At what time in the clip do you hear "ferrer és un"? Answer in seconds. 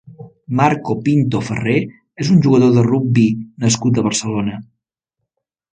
1.49-2.41